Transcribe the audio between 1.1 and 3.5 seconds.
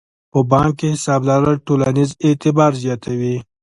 لرل ټولنیز اعتبار زیاتوي.